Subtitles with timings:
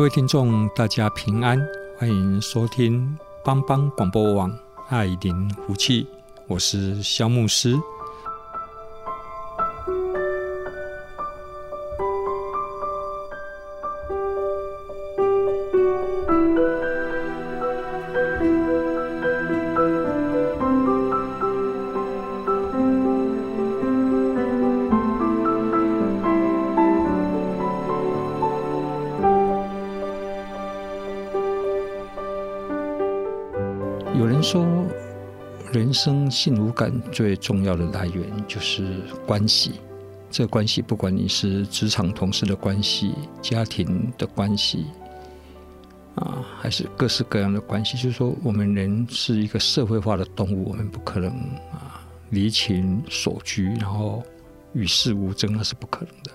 [0.00, 1.60] 各位听众，大家平安，
[1.98, 4.50] 欢迎收听帮帮广播网
[4.88, 6.06] 爱灵福气，
[6.48, 7.78] 我是肖牧师。
[36.30, 39.72] 幸福感最重要的来源就是关系。
[40.30, 44.86] 这个关系，不管你是职场同事的关系、家庭的关系，
[46.14, 51.30] 啊，还是各式各样的关系，就是说，我们人是一个社会化的动物，我们不可能
[51.72, 54.22] 啊离群所居，然后
[54.72, 56.32] 与世无争，那是不可能的。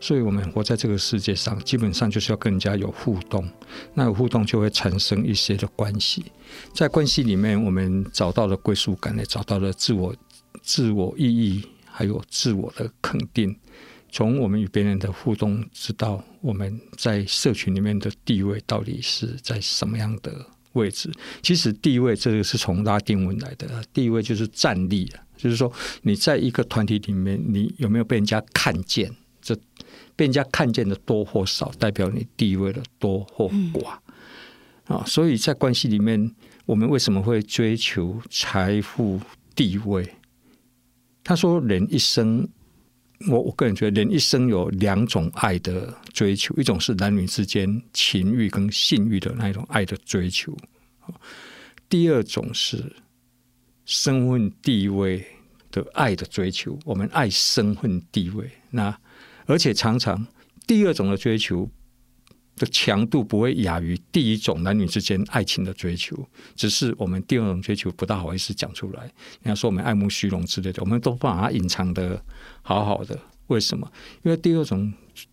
[0.00, 3.48] 所以，我们活在这个世界上，基本上就是要跟人家有互动。
[3.94, 6.24] 那有互动，就会产生一些的关系。
[6.74, 10.12] 在关系里面，我们找到了归属感，也找到了自我、
[10.60, 13.56] 自我意义，还有自我的肯定。
[14.10, 20.34] 从我们与别人的互动，知道我们在社群里面的地位到底是在什么样的
[20.72, 21.12] 位置。
[21.42, 25.08] 其实，地位这个是从拉丁文来的，地位就是站立，
[25.42, 29.12] 就是说你在一个团体里面，你有没有被人家看见？
[29.40, 29.56] 这
[30.14, 33.88] 被人家看见的多或少，代表你地位的多或寡
[34.84, 35.02] 啊、嗯！
[35.04, 36.32] 所以在关系里面，
[36.64, 39.20] 我们为什么会追求财富、
[39.56, 40.08] 地位？
[41.24, 42.48] 他说，人一生，
[43.28, 50.56] 我我个人觉得，人一生有两种爱的追求，一种是男女之间情欲跟性欲的那一种爱的追求，
[51.88, 52.92] 第二种是
[53.94, 55.22] 身份地位
[55.70, 56.78] 的爱的追求。
[56.86, 58.98] 我们爱身份地位，那。
[59.44, 60.26] 而且常常，
[60.66, 61.68] 第二种的追求
[62.56, 66.16] 的强度不会亚于第一种男女之间爱情的追求，
[66.54, 69.02] 只是我们第二种追求不大好意思讲出来。
[69.42, 72.24] 人家说我们爱慕虚荣之类的，我们都把它隐藏的
[72.62, 73.18] 好好的。
[73.48, 73.92] 为什么？
[74.22, 74.90] 因为第二种。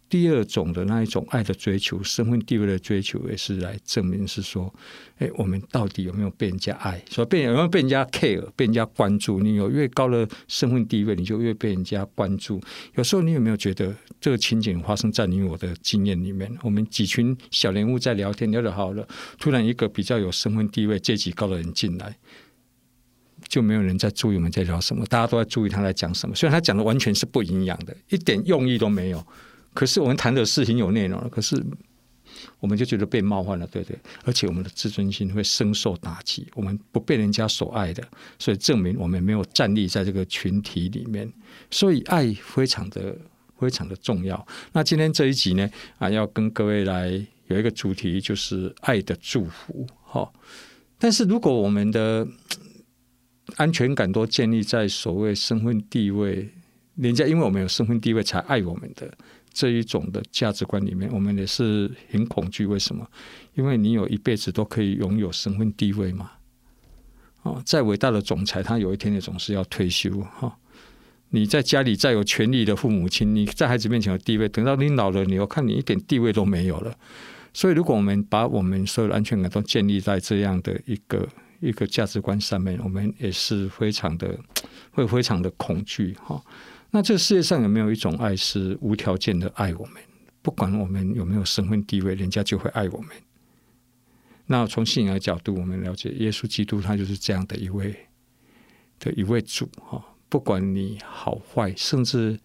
[0.10, 4.74] 第二种的那一种爱的追求，身份地位的追求，也是来证明是说，
[5.20, 7.00] 哎，我们到底有没有被人家爱？
[7.12, 9.40] 说被有没有被人家 care，被人家关注？
[9.40, 12.60] 你有越高的身份地位，你就越被人家关注。
[12.96, 16.52] 有时候你有没有觉得这个情景发生在你我的经验里面？
[16.64, 19.08] 我们几群小人物在聊天，聊得好了，
[19.38, 22.18] 突然一个比较有身份地位、阶级高的人进来，
[23.48, 26.34] 就没有人在注意我们在聊什么，大家都在注意他在讲什么。
[26.34, 29.24] 虽然他讲的完全是不营养的，一点用意都没有。
[29.74, 31.64] 可是我们谈的事情有内容了，可是
[32.60, 38.04] 我们就觉得被冒犯了，对对，而且我们的自尊心会深受打击，我们不被人家所爱的，
[38.38, 41.32] 所以证明我们没有站立在这个群体里面，
[41.70, 43.16] 所以爱非常的
[43.58, 44.46] 非常的重要。
[44.74, 47.10] 那今天这一集呢，啊，要跟各位来
[47.48, 50.30] 有一个主题，就是爱的祝福，哈。
[50.98, 52.28] 但是如果我们的
[53.56, 56.50] 安全感都建立在所谓身份地位，
[56.96, 59.12] 人家因为我们有身份地位才爱我们的。
[59.52, 62.66] 这一种的价值观里面，我们也是很恐惧。
[62.66, 63.08] 为什么？
[63.56, 66.32] 因为你有一辈子都可以拥有身份地位嘛。
[67.44, 70.58] 哦，再伟大的总裁，他有一天也总是要退休哈。
[71.30, 76.98] 你在家里再有权力的父母亲，你在孩子面前有地位，等到你老了，你我看你一点地位都没有了。
[77.54, 81.28] 所以，如果我们把我们所有的安全感都建立在这样的一个
[81.60, 84.38] 一个价值观上面，我们也是非常的
[84.92, 86.42] 会非常的恐惧哈。
[86.92, 90.02] 那这个世界上有没有一种爱是无条件的爱我们？
[90.42, 93.10] 不管我们有没有身份地位，人家就会爱我们。
[94.48, 97.96] 那从信仰的角度，我们了解耶稣基督，他就是这样的一位
[99.00, 100.04] 的一位主哈。
[100.30, 102.40] 不管你好坏，甚至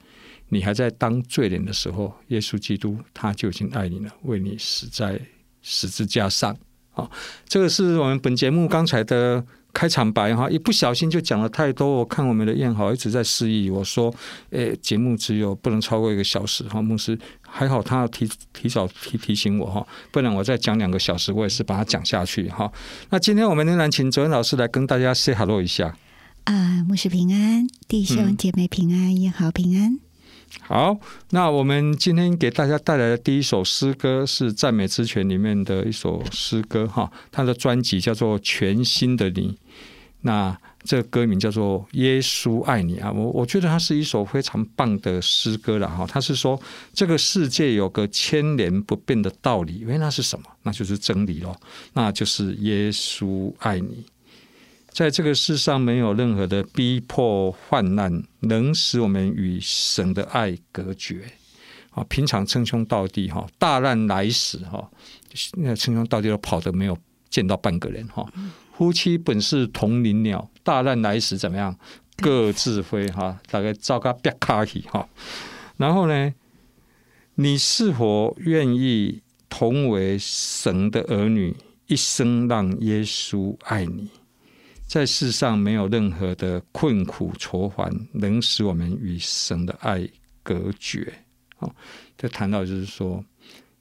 [0.48, 5.20] 你还在当罪人的时候，耶稣基督他就已经爱你了，为你死在
[5.62, 6.54] 十字架上
[6.92, 7.10] 啊。
[7.46, 11.96] 这个是我们本节目刚才的开场白哈，一不小心就讲了太多。
[11.96, 14.14] 我看我们的燕豪一直在示意我说
[14.50, 22.72] ：“诶，节目只有不能超过一个小时哈。”牧师还好，他要提提早提提醒我哈，不然我再讲两个小时，我也是把它讲下去哈。
[23.10, 25.96] 那今天我们仍然请哲恩老师来跟大家 say hello 一下。
[26.44, 29.98] 啊，牧师平安，弟兄姐妹平安，彦豪平安。
[30.60, 30.98] 好，
[31.30, 39.52] 那我们今天给大家带来的第一首诗歌是《赞美之泉》里面的一首诗歌哈，它的专辑叫做《全新的你》。
[40.26, 46.06] 那这歌名叫做《耶稣爱你》啊，我我觉得它是一首非常棒的诗歌了哈。
[46.08, 46.58] 它是说
[46.94, 50.46] 这个世界有个千年不变的道理，因为那是什么？
[50.62, 51.54] 那就是真理喽，
[51.92, 54.06] 那就是耶稣爱你。
[54.88, 61.22] 在这个世上，没有任何的逼迫患难能使我们与神的爱隔绝。
[61.90, 64.90] 啊，平常称兄道弟哈，大难来时哈，
[65.52, 66.96] 那称兄道弟都跑得没有
[67.28, 68.26] 见到半个人哈。
[68.76, 71.78] 夫妻本是同林鸟，大难来时怎么样？
[72.16, 75.08] 各自飞哈，大概照个别卡去哈。
[75.76, 76.34] 然后呢，
[77.36, 81.56] 你是否愿意同为神的儿女，
[81.86, 84.10] 一生让耶稣爱你？
[84.86, 90.08] 在世上没有任何的困苦愁烦能使我们与神的爱
[90.42, 91.12] 隔绝。
[91.56, 91.74] 好，
[92.18, 93.24] 这谈到就是说，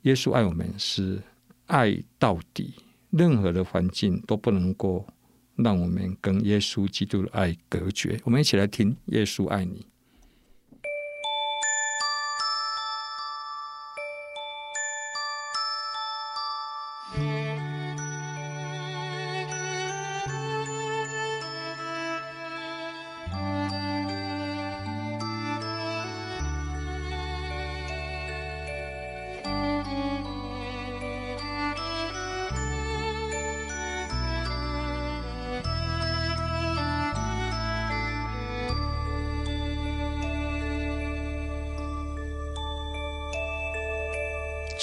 [0.03, 1.21] 耶稣爱我们是
[1.67, 2.73] 爱到底，
[3.15, 5.05] 任何的环境都不能够
[5.55, 8.19] 让我们跟耶稣基督的爱隔绝。
[8.23, 9.81] 我们一起来听《耶稣爱你》。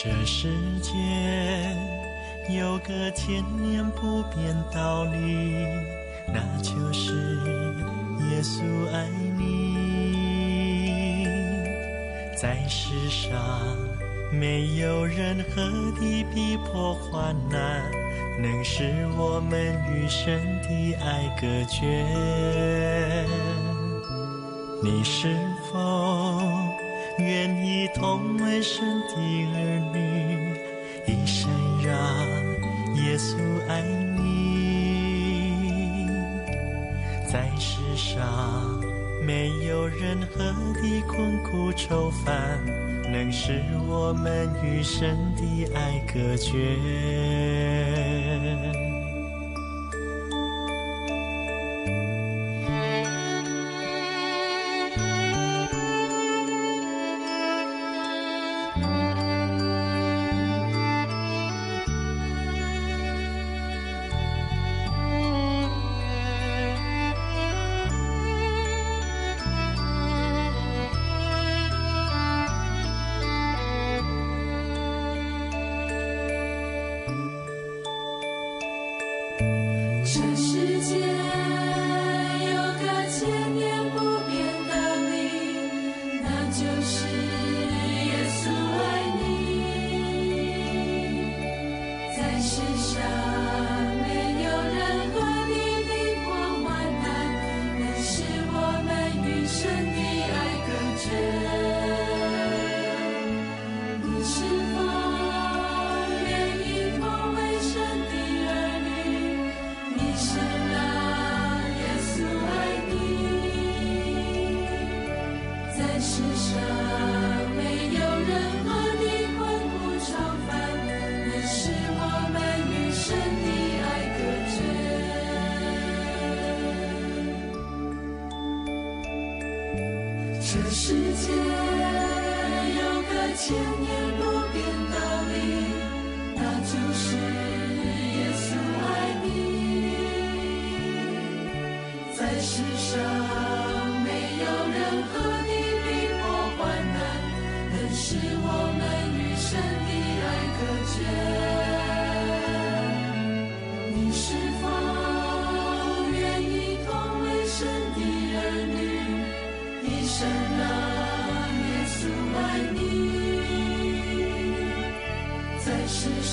[0.02, 0.48] 这世
[0.80, 1.76] 间
[2.48, 5.54] 有个千年不变道理，
[6.26, 7.12] 那就是
[8.30, 8.62] 耶稣
[8.94, 9.06] 爱
[9.36, 11.26] 你。
[12.34, 13.38] 在世上
[14.32, 15.60] 没有任何
[16.00, 17.82] 的逼迫患难，
[18.40, 19.60] 能使我们
[19.92, 22.06] 与神的爱隔绝。
[24.82, 25.36] 你是
[25.70, 26.40] 否？
[27.18, 29.14] 愿意同为神的
[29.52, 29.69] 儿
[37.32, 38.80] 在世上
[39.24, 40.44] 没有任何
[40.74, 42.58] 的困苦愁烦，
[43.04, 46.58] 能使我们与神的爱隔绝。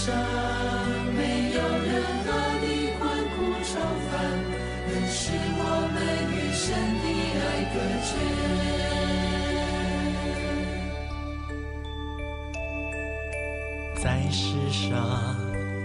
[0.07, 0.15] 在世上
[1.17, 1.19] 没
[1.53, 1.91] 有任
[2.23, 2.65] 何的
[2.97, 3.03] 困
[3.35, 3.69] 苦愁
[4.07, 4.09] 烦，
[4.87, 5.61] 能使我
[5.93, 5.95] 们
[6.31, 6.65] 与神
[7.01, 7.05] 的
[7.43, 7.75] 爱隔
[8.07, 8.09] 绝。
[14.01, 14.39] 在世
[14.71, 14.87] 上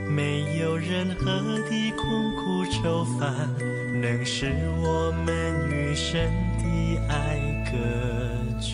[0.08, 0.20] 没
[0.60, 1.24] 有任何
[1.68, 2.00] 的困
[2.36, 3.26] 苦愁烦，
[4.00, 5.26] 能使我们
[5.68, 6.64] 与神的
[7.08, 7.12] 爱
[7.72, 7.72] 隔
[8.60, 8.72] 绝。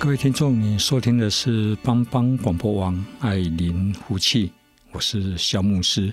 [0.00, 4.50] 各位听众，你收听的是邦邦广播网爱邻福气，
[4.92, 6.10] 我是肖牧师。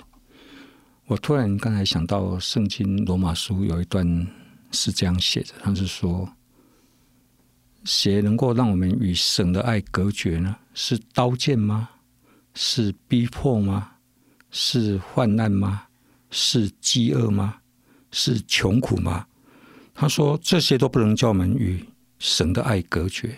[1.06, 4.28] 我突然刚才想到，圣经罗马书有一段
[4.74, 6.30] 是这样写的，他是说。
[7.86, 10.54] 谁能够让我们与神的爱隔绝呢？
[10.74, 11.88] 是刀剑吗？
[12.56, 13.92] 是逼迫吗？
[14.52, 15.84] 是患难吗？
[16.30, 17.56] 是饥饿吗？
[18.12, 19.26] 是穷苦吗？
[19.96, 21.86] 他说这些都不能叫我们与
[22.20, 23.34] 神的爱隔绝。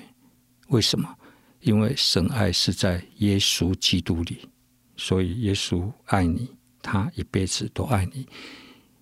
[0.70, 1.16] 为什么？
[1.62, 4.48] 因为神爱是在耶稣基督里，
[4.96, 6.50] 所以耶稣爱你，
[6.82, 8.26] 他一辈子都爱你。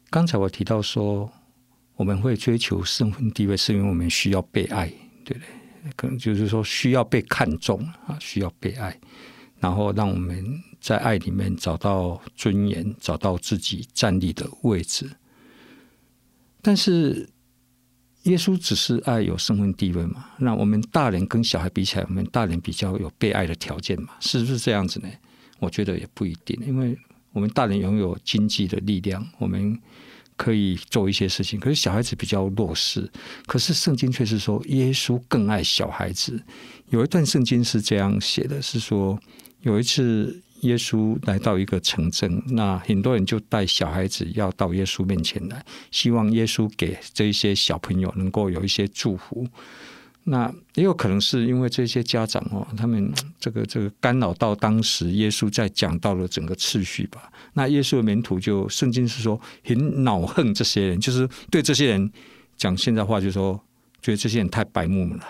[0.09, 1.31] 刚才我提到说，
[1.95, 4.91] 我们会追求身份地位，是因为我们需要被爱。
[5.23, 8.99] 对不对，可能就是说需要被看重啊，需要被爱，
[9.59, 10.43] 然后让我们
[10.79, 15.09] 在爱里面找到尊严，找到自己站立的位置。
[16.61, 17.29] 但是
[18.27, 20.25] 耶稣只是爱有身份地位嘛？
[20.37, 24.09] 那我们大人跟小孩比起来，我们大人比较有被爱的条件嘛？
[24.19, 25.09] 是不是这样子呢？
[25.59, 26.97] 我觉得也不一定，因为
[27.33, 29.77] 我们大人拥有经济的力量，我们。
[30.39, 33.11] 可以做一些事情，可是小孩子比较弱势。
[33.47, 36.39] 可是圣经却是说，耶稣更爱小孩子。
[36.89, 39.19] 有一段圣经是这样写的，是说
[39.61, 49.47] 有一次耶稣来到一个城镇，那很多人就带小孩子要到耶稣面前来，希望耶稣给这些小朋友能够有一些祝福。
[50.29, 53.09] 那也有可能是因为这些家长哦，他们
[53.39, 57.31] 这个这个干扰到当时耶稣在讲到了整个次序吧。
[57.53, 62.11] 那耶稣的门徒就圣经是说很恼恨这些人，就是对这些人
[62.57, 63.57] 讲现在话，就是说
[64.01, 65.23] 觉得这些人太白目了，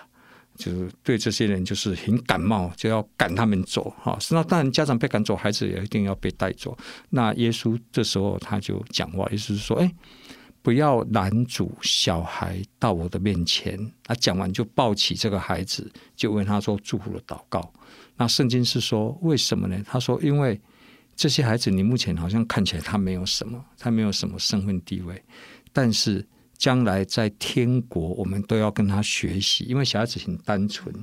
[0.57, 4.17] 就是对这些人就是很感冒，就要赶他们走哈。
[4.31, 6.77] 那当然家长被赶走，孩子也一定要被带走。
[7.11, 9.89] 那耶稣这时候他就讲话，意思是说，哎。
[10.63, 13.79] 不要拦阻小孩到我的面前。
[14.03, 17.71] 他讲完就抱起这个孩子，就为他说祝福的祷告。
[18.17, 19.81] 那圣经是说，为什么呢？
[19.85, 20.59] 他说，因为
[21.15, 25.23] 这些孩子，你目前好像看起来他没有什么，他没有什么身份地位，
[25.71, 26.27] 但是。
[26.57, 30.93] 将来在天国，我们都要跟他学习，因为小孩子很单纯，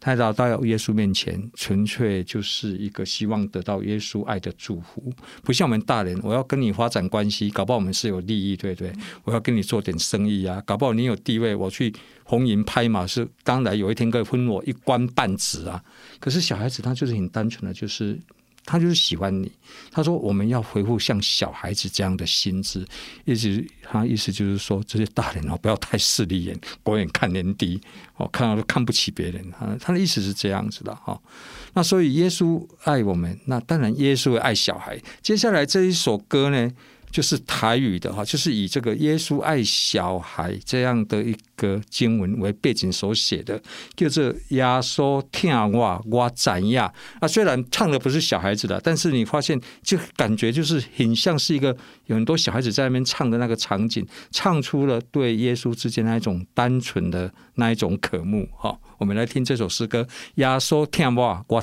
[0.00, 8.92] 他来到耶稣面前，纯粹就是一个希望得到耶稣爱的祝福，不像我们大人，我要跟你发展关系，搞不好我们是有利益，对不对？
[9.24, 11.94] 我要跟你做点生意啊，搞不好你有地位，我去
[12.24, 15.82] 红银拍马是，当然有一天可以分我一官半职啊。
[16.18, 18.18] 可是小孩子他就是很单纯的，就是。
[18.64, 19.50] 他就是喜欢你。
[19.90, 22.84] 他说：“我们要回复像小孩子这样的心智。”
[23.24, 27.80] 意思，他意思就是说，这些大人哦，不要太势利眼，狗眼看人低，
[28.16, 29.44] 哦，看到都看不起别人。
[29.52, 31.20] 他他的意思是这样子的哈。
[31.74, 35.00] 那所以耶稣爱我们，那当然耶稣会爱小孩。
[35.22, 36.70] 接下来这一首歌呢？
[37.14, 43.62] 就是台语的哈，就是以这个耶稣爱小孩这样的一个经文为背景所写的，
[43.94, 46.92] 叫做耶稣听我我知影啊。
[47.28, 51.68] 虽然唱的不是小孩子的，但是你发现就感觉就是很像是一个
[52.06, 58.76] 有很多小孩子在那边唱的那个场景，唱出了对耶稣之间那一种单纯的那一种渴慕哈。
[58.98, 60.04] 我们来听这首诗歌，
[60.34, 61.62] 耶稣听我我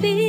[0.00, 0.23] be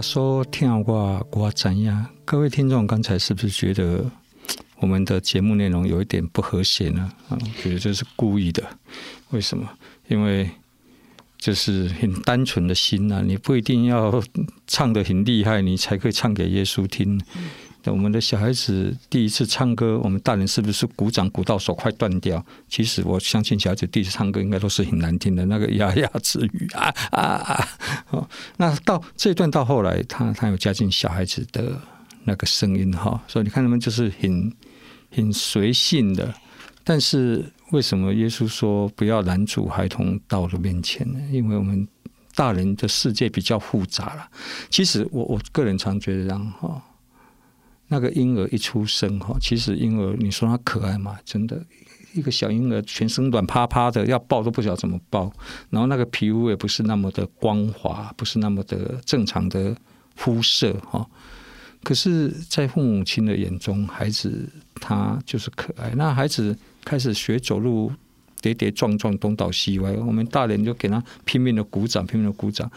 [0.00, 2.06] 耶稣听我，我怎样。
[2.24, 4.10] 各位听众，刚才是不是觉得
[4.78, 7.12] 我们的节目内容有一点不和谐呢？
[7.28, 8.64] 啊，我觉得这是故意的。
[9.28, 9.68] 为什么？
[10.08, 10.48] 因为
[11.36, 14.22] 就是很单纯的心啊，你不一定要
[14.66, 17.20] 唱的很厉害，你才可以唱给耶稣听。
[17.86, 22.44] 我们的小孩子第一次唱歌，我们大人是不是鼓掌鼓到手快断掉？
[22.68, 27.68] 其实我相信小孩子第一次唱歌应该都是很难听的，那个牙牙之语啊啊啊！
[28.10, 31.80] 哦，那到这一段到后来，他他有加进小孩子的
[32.24, 34.52] 那个声音哈，所以你看他们就是很
[35.10, 36.34] 很随性的。
[36.84, 41.18] 但是为什么耶稣说不要拦阻孩童到了面前呢？
[41.30, 41.86] 因为我们
[42.34, 44.28] 大人的世界比较复杂了。
[44.68, 46.82] 其实我我个人常觉得这样哈。
[47.92, 51.18] 那个婴儿一出生哈，其实婴儿你说他可爱吗？
[51.24, 51.60] 真的，
[52.14, 55.32] 一个小婴儿全身软趴趴的，要抱都不晓得怎么抱。
[55.70, 59.76] 然后那个皮肤也不是那么的光滑，不是那么的正常的
[60.14, 61.04] 肤色哈。
[61.82, 65.92] 可是，在父母亲的眼中，孩子他就是可爱。
[65.96, 67.90] 那孩子开始学走路，
[68.40, 72.70] 跌跌撞撞，东倒西歪，我们大人就给他拼命的鼓掌，拼命的鼓掌。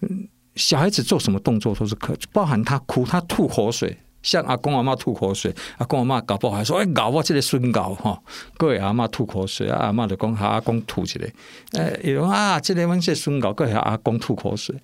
[0.00, 0.26] 嗯。
[0.54, 8.20] 小孩子做什么动作都是可，包含他哭，他吐口水，像阿公阿妈吐口水，阿公阿妈搞不好还说：“哎，搞我这个孙搞哈。”
[8.58, 11.32] 各位阿妈吐口水，阿妈就讲：“阿公吐起来。”
[11.72, 14.76] 哎，有人啊，这个问这孙搞，各位阿公吐口水，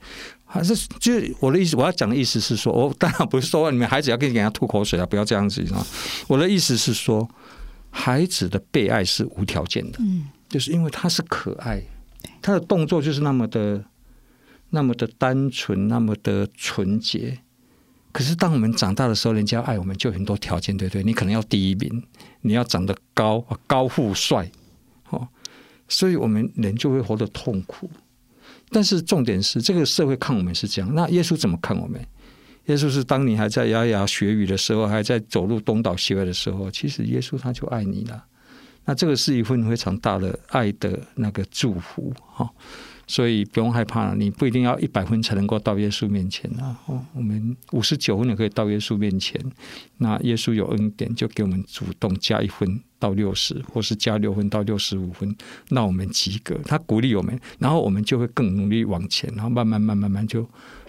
[0.47, 5.87] 还是就我的意思，我要讲的意思是说，我当然不是说你们孩子要给你给他吐口水啊，不要这样子啊。
[6.29, 7.29] 我的意思是说，
[7.91, 11.83] 孩子的被爱是无条件的，嗯，就是因为他是可爱，
[12.41, 13.85] 他的动作就是那么的。
[14.71, 17.39] 那么的单纯，那么的纯洁。
[18.11, 21.03] 可是当我们长大的时候，人家爱我们就很多条件，对不对？
[21.03, 22.03] 你可能要第一名，
[22.41, 24.51] 你要长得高、高富帅，
[25.11, 25.29] 哦，
[25.89, 27.89] 所以我们人就会活得痛苦。
[28.71, 32.01] 但是重点是，这个社会看我们是这样，那耶稣怎么看我们？
[32.67, 38.25] 耶稣是当你还在牙牙学语的时候，还在走路东倒西歪的时候，其实耶稣他就爱你了。
[38.85, 42.51] 那这个是一份非常大的爱的那个祝福，哈。
[43.09, 46.79] 所以不用害怕了，你不一定要一百分才能够到耶稣面前啊！
[46.87, 49.41] 哦，我们五十九分也可以到耶稣面前。
[49.97, 52.81] 那耶稣有恩典，就给我们主动加一分。
[52.99, 55.35] 到六十，或是加六分到六十五分，
[55.69, 56.59] 那我们及格。
[56.65, 60.47] 他鼓励我们，然后我们就会更努力往前，然后慢慢、慢、慢慢就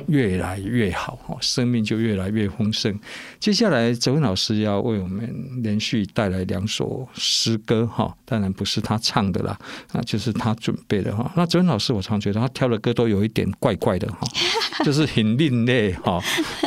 [0.07, 2.97] 越来越好，哈，生命就越来越丰盛。
[3.39, 9.57] 接下来，泽文老师要为我们连续带来两首诗歌，哈，当然不是他唱的啦，
[9.93, 11.31] 那，就是他准备的哈。
[11.35, 14.27] 那泽文老师，我常觉得他挑的歌都有一点怪怪的，哈，
[14.83, 16.19] 就是很另类，哈，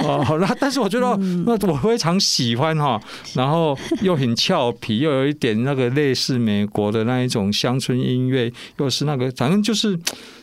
[0.04, 3.00] 哦，好了，但是我觉得那我非常喜欢，哈，
[3.34, 5.31] 然后又很俏皮，又有一。
[5.34, 9.96] 点那个类似美国的那一种乡村音乐，又是那个，反正就是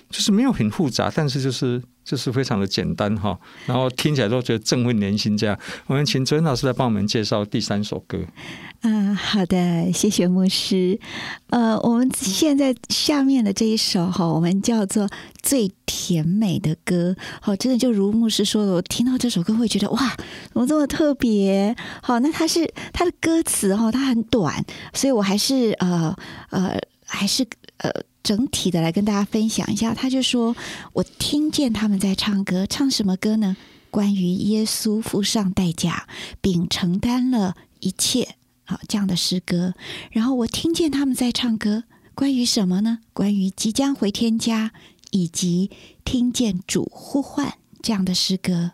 [0.09, 5.37] 就是没有很复杂，但是就是就是非常的简单哈，然后听起来都觉得振奋人心。
[5.37, 8.17] 这样，我们请哲文老师来帮我们介绍第三首歌。
[8.81, 10.99] 嗯，好的，谢谢牧师。
[11.51, 15.07] 呃，我们现在下面的这一首哈，我们叫做
[15.43, 17.15] 最甜美的歌。
[17.41, 20.17] 好，真的就如牧师说的，我听到这首歌会觉得哇，
[20.51, 21.75] 怎么这么特别？
[22.01, 26.15] 好，那它是它的歌词哈，它很短，所以我还是呃
[26.49, 27.45] 呃还是
[27.77, 27.91] 呃
[28.23, 29.93] 整体的来跟大家分享一下。
[29.93, 30.55] 他就说
[30.93, 33.57] ：“我听见他们在唱歌，唱什么歌呢？
[33.91, 36.07] 关于耶稣付上代价
[36.41, 39.73] 并承担了一切，好这样的诗歌。
[40.11, 42.99] 然后我听见他们在唱歌，关于什么呢？
[43.13, 44.73] 关于即将回天家，
[45.09, 45.71] 以及
[46.05, 48.73] 听见主呼唤这样的诗歌。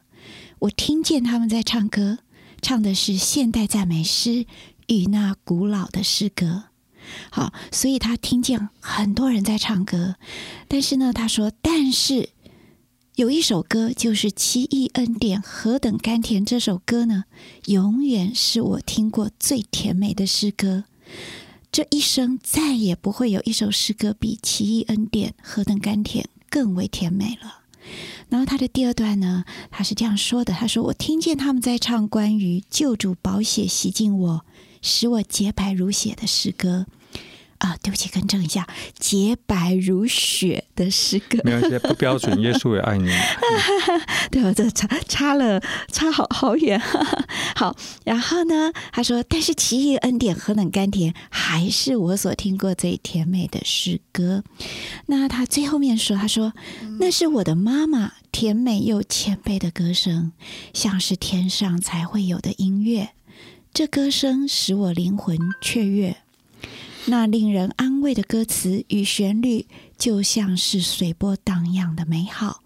[0.59, 2.19] 我听见他们在唱歌，
[2.61, 4.45] 唱的是现代赞美诗
[4.87, 6.65] 与那古老的诗歌。”
[7.29, 10.15] 好，所以他听见很多人在唱歌，
[10.67, 12.29] 但是呢，他说，但是
[13.15, 17.25] 有一首歌，就是《奇异恩典何等甘甜》这首歌呢，
[17.65, 20.85] 永远是我听过最甜美的诗歌。
[21.71, 27.61] 这一生再也不会有一首诗歌比《奇异恩典何等甘甜》更为甜美了。
[28.29, 34.45] 然后他的第二段呢，他是这样说的：“他说，我听见他们在唱关于救主宝血洗净我。”
[34.85, 36.85] 使我洁白如雪的诗歌
[37.57, 38.67] 啊，对不起，更正一下，
[38.99, 42.39] 洁白如雪的诗歌，没有一些不标准。
[42.39, 43.09] 耶稣也爱你，
[44.29, 45.59] 对，我这差差了，
[45.91, 46.79] 差好好远。
[47.55, 54.43] 好，然后呢，他说，但是奇异恩典何等甘甜，还是我所听过最甜美的诗歌。
[55.07, 56.53] 那他最后面说，他说，
[56.99, 60.33] 那是我的妈妈甜美又谦卑的歌声，
[60.73, 63.11] 像是天上才会有的音乐。
[63.75, 66.15] 这歌声使我灵魂雀跃，
[67.07, 72.63] 那令人安慰的歌词与旋律，就像是随波荡漾的美好。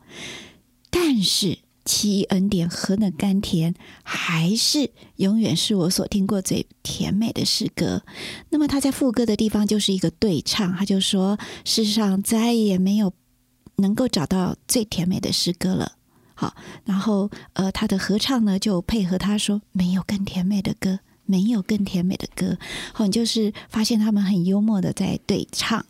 [0.91, 8.03] 但是奇异恩典何等甘甜，还是永远是我所听过最甜美的诗歌。
[8.51, 13.11] 那么他在副歌的地方就是一个对唱，他就说：世上再也没有
[13.77, 15.93] 能够找到最甜美的诗歌了。
[16.39, 22.57] 好，然后呃，他的合唱呢就配合他说，没有更甜美的歌，没有更甜美的歌。
[22.93, 25.85] 好，你就是发现他们很幽默的在对唱。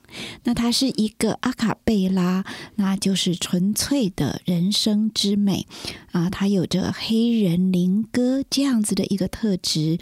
[0.46, 5.68] 那他是一个阿卡贝拉，那就是纯粹的人声之美
[6.14, 10.00] 啊，他有着黑人灵歌这样子的一个特质。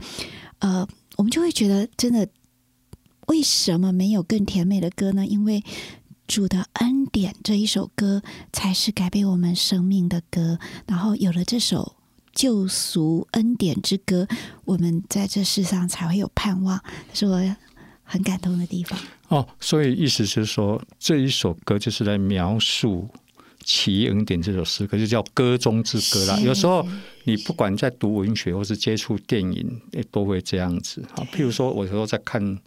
[0.59, 2.25] 呃，我们就会觉得，真的，
[3.27, 5.27] 为什么没有更甜美的歌呢？
[5.27, 5.61] 因为
[6.27, 11.95] 主的恩典这一首歌才是改变我们生命的歌，然后有了这首
[12.33, 14.27] 救赎恩典之歌，
[14.65, 17.55] 我们在这世上才会有盼望，是我
[18.03, 18.99] 很感动的地方。
[19.29, 23.09] 哦，所以意思是说，这一首歌就是来描述
[23.63, 26.37] 奇异恩典这首诗歌，就叫歌中之歌啦。
[26.41, 26.85] 有时候
[27.23, 31.03] 你不管在读文学或是接触电影，也都会这样子。
[31.15, 32.59] 好，譬如说，我有时候在看。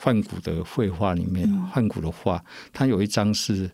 [0.00, 3.70] 梵谷的绘画里面，梵谷的画，他有一张是，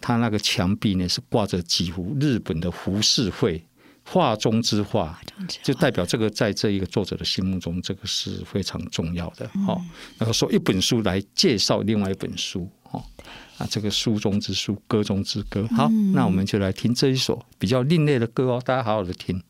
[0.00, 3.64] 他那个墙壁呢是挂着几幅日本的浮世绘，
[4.04, 5.16] 画中之画，
[5.62, 9.46] 就代表这个在这一个作者的心目中，这个是非常重要的。
[9.64, 9.80] 哈，
[10.18, 13.00] 然后说一本书来介绍另外一本书，哦，
[13.56, 15.64] 啊，这个书中之书，歌中之歌。
[15.68, 19.40] 好，那我们就来听这一首比较另类的歌哦，大家好好的听。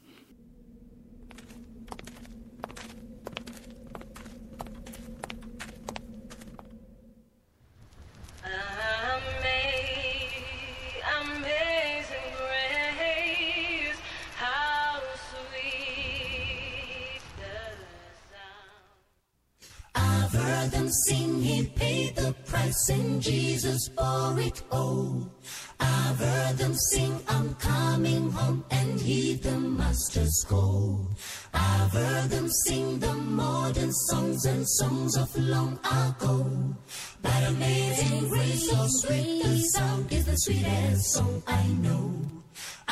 [20.93, 25.31] sing, he paid the price in Jesus for it all.
[25.79, 31.09] I've heard them sing, I'm coming home, and he the master's call.
[31.55, 36.47] I've heard them sing the modern songs and songs of long ago.
[37.23, 42.40] But amazing grace, so sweet the sound is the sweetest song I know.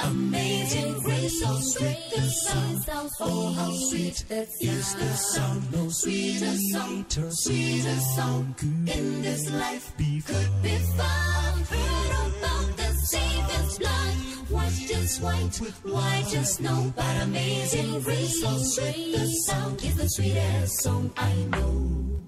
[0.05, 3.11] Amazing grace, how sweet the sound.
[3.21, 5.73] Oh, how sweet is the sound.
[5.73, 11.67] No sweeter sound, sweeter sound in this life could be found.
[11.67, 14.17] Heard about the Savior's blood,
[14.51, 16.93] white as white, white just snow.
[16.95, 22.21] But amazing grace, how sweet the sound is the sweetest song I know.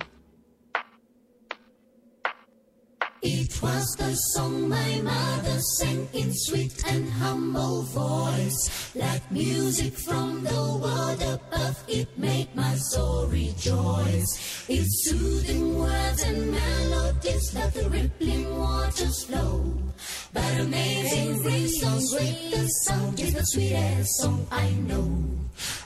[3.22, 8.92] It was the song my mother sang in sweet and humble voice.
[8.94, 14.64] Like music from the world above, it made my soul rejoice.
[14.70, 19.89] Its soothing words and melodies let the rippling waters flow.
[20.32, 25.10] But amazing grace, so sweet the sound is the sweetest song I know.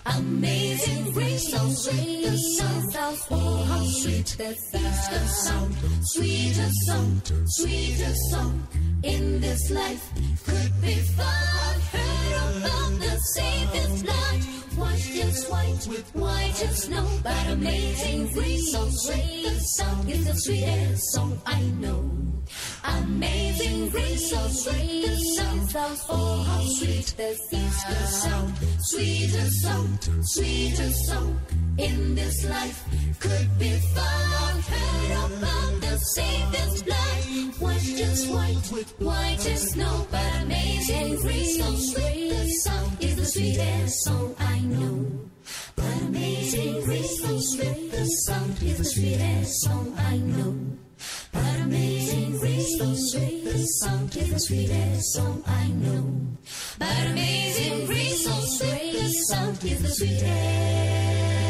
[0.06, 3.18] Amazing grace, so sweet the sound.
[3.30, 5.74] Oh, how sweet that is the sound.
[6.02, 8.68] Sweetest song, sweetest song
[9.02, 10.10] in this life
[10.44, 11.82] could be found.
[11.94, 14.53] Heard about the Savior's blood,
[15.14, 20.34] in white with white just know that amazing grace, so sweet the sound is the
[20.34, 22.10] sweetest song I know.
[22.84, 29.98] Amazing grace, so sweet the sound, oh how sweet the is the sound, sweetest song,
[30.22, 32.84] sweetest song in this life
[33.20, 34.64] could be found.
[34.64, 38.66] Heard about the Savior's blood, washed as white,
[38.98, 44.60] white as snow, but amazing grace, so sweet the sound is the sweetest song I
[44.60, 45.06] know.
[45.76, 50.54] But amazing grace, so sweet the sound is the sweetest song I know.
[51.32, 56.20] But amazing grace, so sweet the sound is the sweetest song I know.
[56.78, 61.43] But amazing grace, so sweet the sound is the sweetest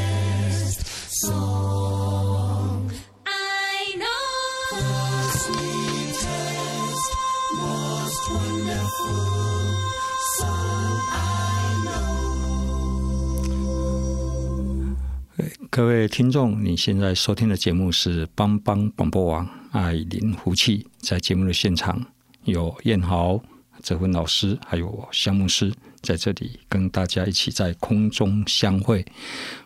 [15.70, 20.86] 各位听众，你现在收听的节目是帮帮广播网艾林福气。
[20.98, 22.00] 在节目的现场
[22.44, 23.42] 有燕豪、
[23.82, 25.74] 哲文老师，还有我项目师。
[26.04, 29.04] 在这里跟大家一起在空中相会。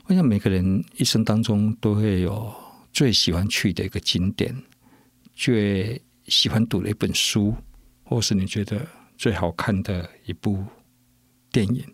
[0.06, 2.50] 我想每个人一生当中都会有
[2.92, 4.54] 最喜欢去的一个景点，
[5.34, 7.54] 最喜欢读的一本书，
[8.04, 10.64] 或是你觉得最好看的一部
[11.50, 11.84] 电影，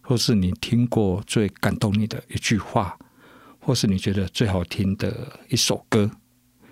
[0.00, 2.98] 或是你听过最感动你的一句话。
[3.62, 6.10] 或是你觉得最好听的一首歌，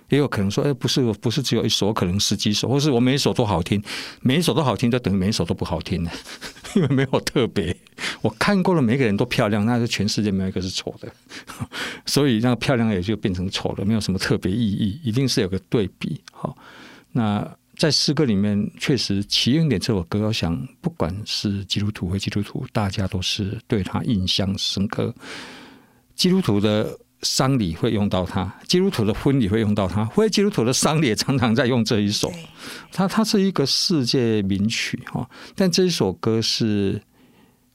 [0.08, 3.82] 也有可能说，哎，不是，不是只有一首，可能十几首，或是我每一首都好听，
[4.20, 6.10] 每一首都好听，就等于每一首都不好听呢？
[6.76, 7.76] 因为没有特别。
[8.20, 11.12] 我看过了，每个人都漂亮，那就全世界没有一个是丑的，
[12.06, 16.20] 所以那个漂亮也就变成丑了，没有什么特别意义，一定是有个对比。
[16.32, 16.56] 好，
[17.12, 25.14] 那在诗歌里面，确实《奇恩典》这首歌，我想不管是基督徒或基督徒，大家都是对他印象深刻。
[26.16, 32.32] 基督徒的丧礼会用到它，基督徒的婚礼会用到它，非基督徒的丧礼也常常在用这一首。
[32.92, 37.02] 它它是一个世界名曲哈，但这一首歌是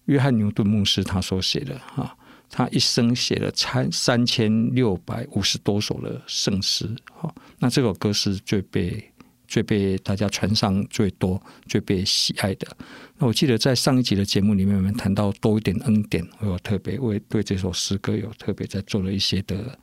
[0.05, 2.15] 约翰牛顿牧师他所写的哈，
[2.49, 9.12] 他一生写了三三千六百五十多首的圣诗哈，那这首歌是最被。
[9.53, 12.75] 最被大家传唱最多、最被喜爱的。
[13.19, 19.77] 那我记得在上一集的节目里面，我们谈到多一点恩典，我有特别为对这首诗歌有特别在做了一些的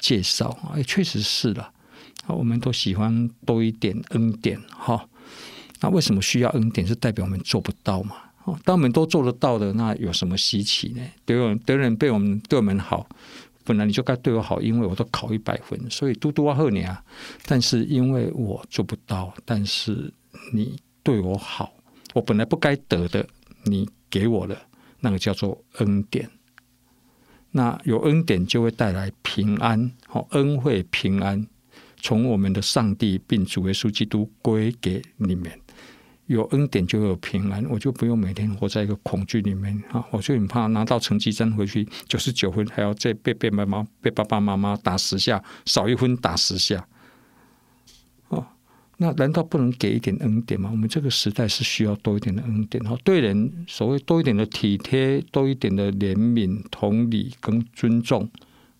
[0.00, 0.58] 介绍。
[0.74, 1.70] 哎，确实是了。
[2.26, 5.08] 我们都喜欢多一点恩典，哈。
[5.80, 6.84] 那为什么需要恩典？
[6.84, 8.16] 是代表我们做不到嘛？
[8.42, 11.02] 哦，当我们都做得到的，那有什么稀奇呢？
[11.24, 13.06] 别人别人被我们对我们好。
[13.64, 17.02] 本来你就该对我好，因为我都考一百分，所以嘟嘟啊贺你啊。
[17.46, 20.12] 但是因为我做不到，但是
[20.52, 21.72] 你对我好，
[22.14, 23.26] 我本来不该得的，
[23.64, 24.56] 你给我了，
[25.00, 26.28] 那个叫做恩典。
[27.50, 31.46] 那有恩典就会带来平安，好，恩惠平安，
[31.98, 35.61] 从我们的上帝并主耶稣基督归给你们。
[36.26, 40.02] 有恩典就有平安，我就不用每天活在一个恐惧里面啊！
[40.10, 46.86] 我就很怕拿到成绩单回去九十九分，还要再被被妈妈被爸爸妈妈打十下，少一分打十下。
[48.28, 48.46] 哦，
[48.98, 50.70] 那难道不能给一点恩典吗？
[50.70, 58.30] 我们这个时代是需要多一点的恩典哈，对人所谓多一点的体贴，多一点的怜悯、同理跟尊重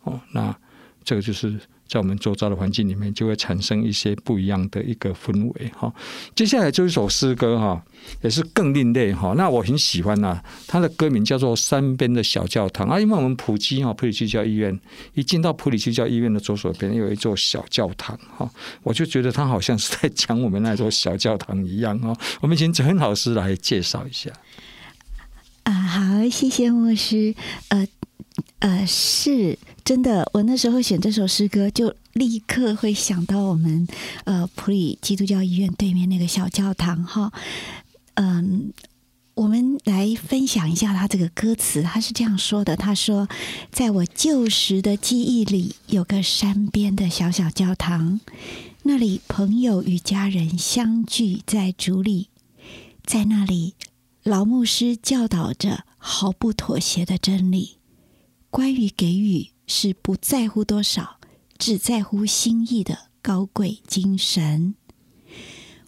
[0.05, 0.57] 哦，那
[1.05, 1.61] 这个就是。
[1.93, 5.93] 在我们周遭的环境里面，就会产生一些不一样的一个氛围哈。
[6.35, 7.85] 接下来就一首诗歌哈，
[8.23, 9.35] 也是更另类哈。
[9.37, 12.99] 那我很喜欢呐，它的歌名叫做《山边的小教堂》啊。
[12.99, 14.81] 因为我们普吉哈，普里基教医院
[15.13, 18.51] 一进到普里基教医院的左手边有一座小教堂哈，
[18.83, 22.17] 我就觉得它好像是在讲我们那座小教堂一样哈。
[22.41, 24.31] 我们请陈老师来介绍一下。
[25.65, 27.35] 啊，好，谢谢牧师。
[27.69, 27.87] 呃
[28.61, 29.59] 呃，是。
[29.93, 33.87] 真的，我那时候选这首诗歌，就立刻会想到我们
[34.25, 37.31] 呃普里基督教医院对面那个小教堂哈。
[38.15, 38.73] 嗯，
[39.35, 43.29] 我们来分享一下他这个歌词，他是这样说的：他说，
[43.71, 48.19] 在我旧时的记忆里，有个山边的小小教堂，
[48.85, 52.29] 那里朋友与家人相聚在主里，
[53.05, 53.75] 在那里
[54.23, 57.77] 老牧师教导着毫不妥协的真理，
[58.49, 59.52] 关于给予。
[59.67, 61.19] 是不在乎多少，
[61.59, 64.75] 只在乎心意的高贵精神。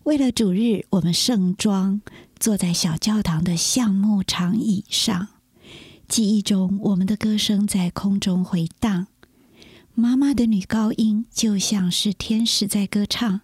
[0.05, 2.03] 为了主日，我们盛装
[2.39, 5.29] 坐在小教堂的橡木长椅上。
[6.07, 9.07] 记忆中，我们的歌声在空中回荡，
[9.95, 13.41] 妈妈的女高音就像是天使在歌唱。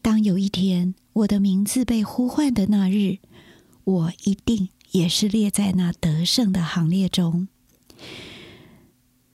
[0.00, 3.18] 当有一天我的名字被呼唤的那日，
[3.82, 7.48] 我一定也是列在那得胜的行列中。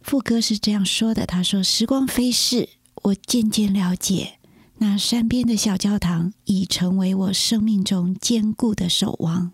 [0.03, 2.69] 副歌是这样说的：“他说，时光飞逝，
[3.03, 4.39] 我渐渐了解，
[4.79, 9.53] 那山边的小教堂已成为我生命中坚固的守望。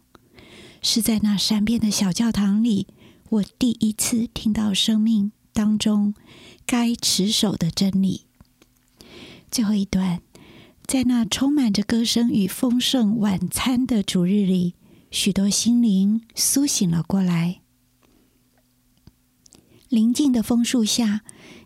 [0.80, 2.86] 是在那山边的小教堂里，
[3.28, 6.14] 我第一次听到生命当中
[6.66, 8.24] 该持守的真理。”
[9.50, 10.20] 最后一段，
[10.86, 14.74] 在那充满着歌声与丰盛晚餐的主日里，
[15.10, 17.60] 许多心灵苏醒了过来。
[19.88, 21.22] 临近的枫树下，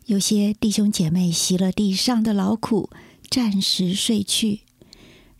[0.07, 2.89] 有些弟兄姐妹息了地上的劳苦，
[3.29, 4.61] 暂时睡去。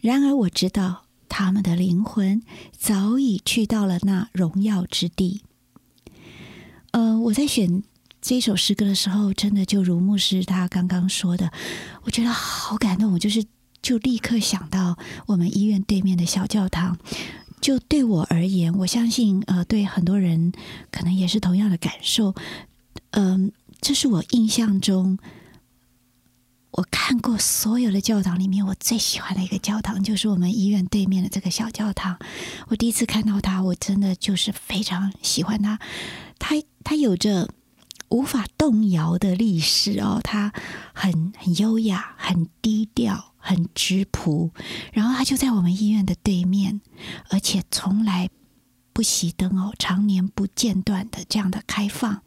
[0.01, 2.43] 然而我知道，他们的灵魂
[2.77, 5.43] 早已去到了那荣耀之地。
[6.91, 7.85] 呃，我在选
[8.21, 11.53] 这首诗歌的时候，真的就如牧师他刚刚说的，
[12.03, 13.13] 我觉得好感动。
[13.13, 13.45] 我就是
[13.81, 16.99] 就立刻想到我们医院对面的小教堂。
[17.61, 20.53] 就对我而言，我相信呃，对很多人
[20.91, 22.35] 可能也是同样的感受。
[23.13, 25.19] 嗯，这是我印象中
[26.71, 32.19] 我看过所有的教堂里面，我最喜欢的一个教堂，就是我们医院对面的这个小教堂。
[32.69, 35.79] 我第一次看到它，我真的就是非常喜欢它。
[36.39, 37.51] 它它有着
[38.09, 40.53] 无法动摇的历史哦，它
[40.95, 44.51] 很很优雅，很低调，很质朴。
[44.95, 46.81] 然后它就在我们医院的对面，
[47.29, 48.31] 而且从来。
[48.93, 52.23] 不熄灯哦，常年不间断的这样的开放。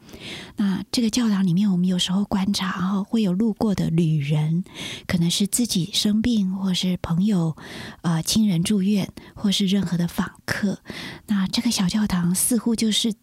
[0.55, 4.63] 那这个教堂里面，我们有时候观察，然后会有路过的旅人，
[5.07, 7.55] 可能是自己生病，或是朋友、
[8.01, 10.79] 呃亲人住院，或是任何的访客。
[11.27, 13.13] 那这个小教堂似乎就是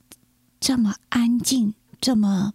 [0.60, 2.52] 这么安静，这么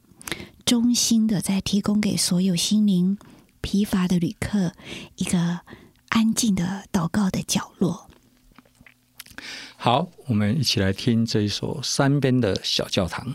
[0.66, 3.18] 衷心的在提供给所有心灵
[3.62, 4.74] 疲乏的旅客
[5.16, 5.62] 一个
[6.10, 8.10] 安静的祷告的角落。
[9.80, 13.26] 好，我们一起来听这一首《山边的小教堂》。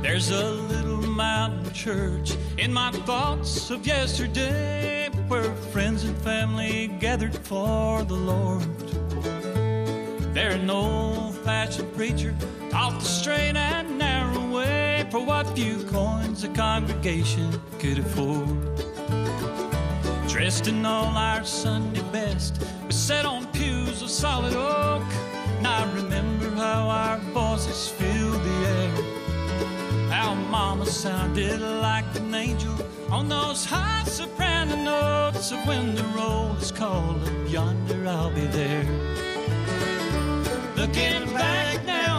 [0.00, 7.34] There's a little mountain church in my thoughts of yesterday, where friends and family gathered
[7.42, 8.62] for the Lord.
[10.32, 12.32] There are no old-fashioned preacher
[12.72, 18.48] off the straight and narrow way for what few coins the congregation could afford.
[20.28, 25.02] Dressed in all our Sunday best, we sat on pews of solid oak.
[25.58, 30.12] And I remember how our voices filled the air.
[30.12, 32.76] Our mama sounded like an angel
[33.10, 38.46] on those high soprano notes of when the roll is called up yonder, I'll be
[38.46, 38.84] there.
[40.76, 42.09] Looking back now,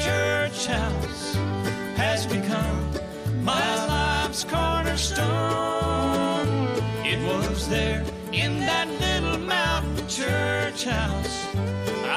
[0.00, 1.34] church house
[1.96, 2.90] has become
[3.42, 5.26] my life's cornerstone.
[7.04, 11.46] It was there in that little mountain church house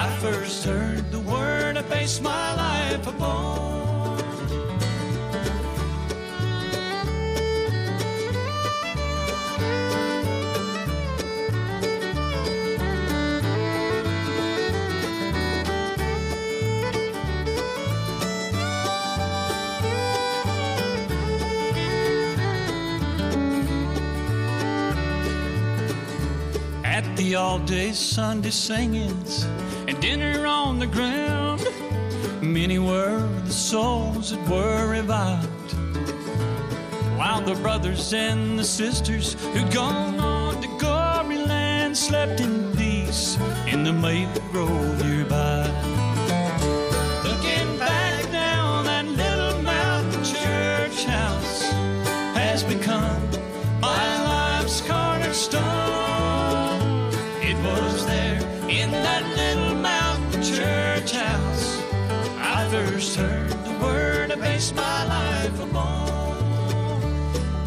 [0.04, 3.93] I first heard the word I based my life upon.
[27.34, 29.46] At all-day Sunday singings
[29.88, 31.66] and dinner on the ground,
[32.44, 35.72] many were the souls that were revived.
[37.18, 43.36] While the brothers and the sisters who'd gone on to glory land slept in peace
[43.66, 45.93] in the maple grove nearby.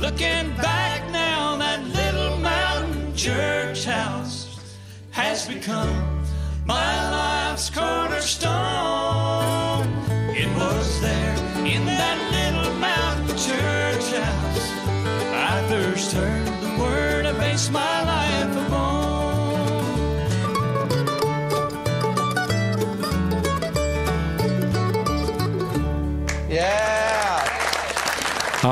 [0.00, 4.58] Looking back now, that little mountain church house
[5.10, 6.22] has become
[6.64, 8.52] my life's cornerstone.
[10.34, 11.36] It was there
[11.66, 14.70] in that little mountain church house
[15.32, 18.05] I first heard the word I based my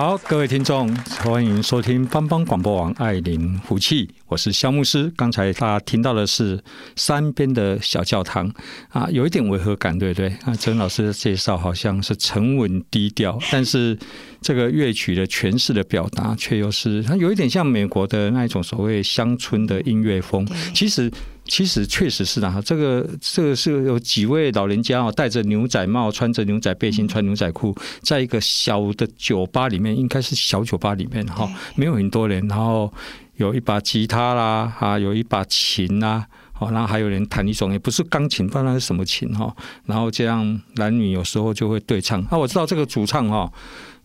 [0.04, 0.94] 好，各位听众，
[1.24, 5.10] 欢迎收听帮帮广播网爱琳福气，我是肖牧师。
[5.16, 6.62] 刚才大家听到的是
[6.94, 8.52] 山边的小教堂
[8.90, 10.28] 啊，有一点违和感，对不对？
[10.44, 13.98] 啊，陈老师的介绍好像是沉稳低调，但是
[14.42, 20.46] 这个乐曲的诠释的表达，却又是它有一点像美国的那一种所谓乡村的音乐风。
[20.74, 21.10] 其实。
[21.46, 32.92] 其实确实是啊，这个这个是有几位老人家哦，戴着牛仔帽，穿着牛仔背心，穿牛仔裤，在一个小的酒吧里面，应该是小酒吧里面哈，没有很多人，然后
[33.36, 42.22] 有一把吉他啦，啊，有一把琴啦，好，然后还有人弹一种也不是钢琴，不知道那是什么琴哈，然后这样男女有时候就会对唱。
[42.30, 43.52] 啊，我知道这个主唱哈，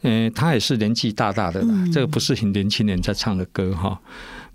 [0.02, 3.98] 嗯，他也是年纪大大的啦，这个不是很年轻人在唱的歌哈。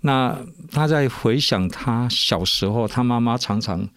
[0.05, 0.37] 那
[0.71, 3.87] 他在回想他小时候，他妈妈常常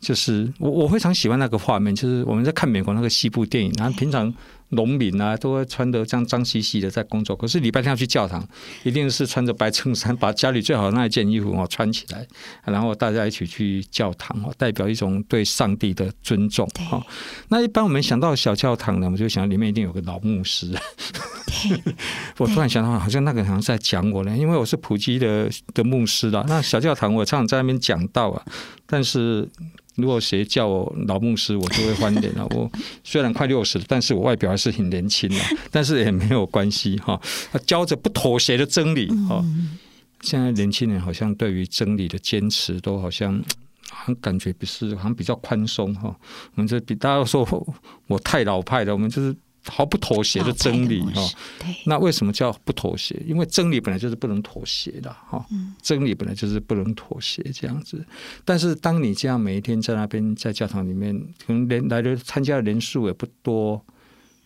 [0.00, 4.32] 就是我，我非常喜欢那个画面，就是我们在看美国那个西部电影，然后平常。
[4.70, 7.36] 农民啊，都会穿得脏脏兮兮的在工作。
[7.36, 8.46] 可是礼拜天要去教堂，
[8.82, 12.26] 一定是穿着白衬衫，把家里最好的那一件衣服哦穿起来，
[12.64, 17.04] 然后大家一起去教堂哦，代表一种对上帝的尊重哈。
[17.48, 20.72] 那一般我们想到小教堂呢，我们就想里面一定有个老牧师。
[22.38, 26.44] 我突然想到，好像那个好像在讲我呢，因为我是普基的的牧师啦。
[26.48, 28.42] 那小教堂我常常在那边讲道啊，
[28.86, 29.48] 但是。
[29.96, 32.46] 如果谁叫我老牧师，我就会翻脸了。
[32.54, 32.70] 我
[33.02, 35.36] 虽然快六十了，但是我外表还是很年轻的，
[35.70, 37.20] 但是也没有关系哈。
[37.66, 39.44] 教着不妥协的真理哈。
[40.20, 43.38] 现在年轻人好像对于真理的坚持都好像，
[43.90, 46.16] 好像感觉不是，好像比较宽松哈。
[46.54, 47.74] 我们这比大家说我，
[48.06, 49.34] 我太老派了，我们就是。
[49.66, 51.28] 毫不妥协的真理哈，
[51.86, 53.20] 那为什么叫不妥协？
[53.26, 55.44] 因为真理本来就是不能妥协的哈，
[55.80, 58.04] 真理本来就是不能妥协这样子。
[58.44, 61.14] 但是当你这样每一天在那边在教堂里面，
[61.46, 63.84] 可能连来的参加的人数也不多。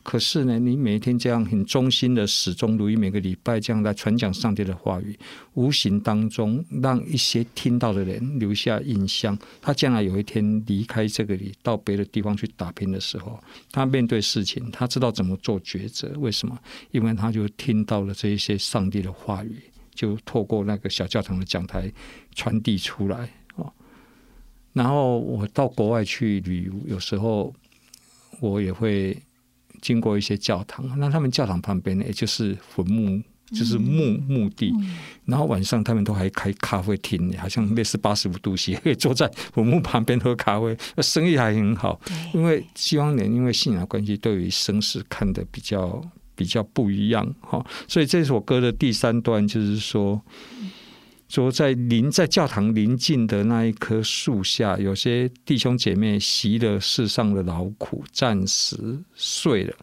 [0.09, 5.14] 可是呢，你每天这样很忠心的始终如一，每个礼拜这样来传讲上帝的话语，
[5.52, 9.38] 无形当中让一些听到的人留下印象。
[9.61, 13.38] 他将来有一天离开这个里，到别的地方去打拼的时候，
[13.70, 16.11] 他面对事情，他知道怎么做抉择。
[16.18, 16.59] 为什么？
[16.90, 19.61] 因为他就听到了这一些上帝的话语，
[19.94, 21.92] 就透过那个小教堂的讲台
[22.34, 23.28] 传递出来。
[23.56, 23.70] 哦，
[24.72, 27.54] 然后我到国外去旅游，有时候
[28.40, 29.14] 我也会。
[29.81, 33.22] 经过一些教堂，那他们教堂旁边呢，也就是坟墓，
[33.53, 34.72] 就是墓墓地。
[35.24, 42.01] 然后晚上他们都还开咖啡厅，好像类似八十五度 C，可以坐在坟墓旁边喝咖啡，生意还很好。
[42.35, 46.03] 因为西方人因为信仰关系，对于生死看得比较
[46.35, 47.64] 比较不一样哈。
[47.87, 50.20] 所以这首歌的第三段就是说。
[51.29, 58.76] 说在临在教堂临近的那一棵树下，有些弟兄姐妹习了世上的劳苦，暂时
[59.14, 59.74] 睡了。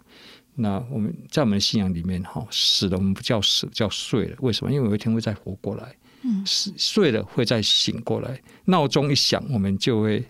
[0.56, 4.38] 那我们在我们的信仰里面，哈，死了我们不叫死，叫睡了。
[4.40, 4.72] 为什么？
[4.72, 5.96] 因为有一天会再活过来。
[6.24, 8.42] 嗯，睡了会再醒过来。
[8.66, 10.24] 闹钟一响，我们就会。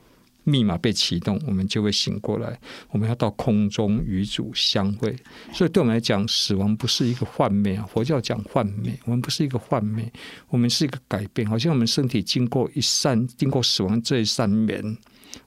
[0.46, 2.58] 密码被启动，我们就会醒过来。
[2.92, 5.14] 我们要到空中与主相会，
[5.52, 7.86] 所以对我们来讲，死亡不是一个幻灭啊！
[7.92, 10.10] 佛教讲幻灭，我们不是一个幻灭，
[10.50, 11.50] 我们是一个改变。
[11.50, 14.98] 好像我们身体经过一扇，经过死亡这一扇门，